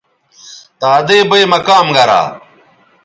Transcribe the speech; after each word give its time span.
دادئ 0.81 1.21
بئ 1.29 1.43
مہ 1.51 1.59
کام 1.67 1.87
گرا 1.95 2.21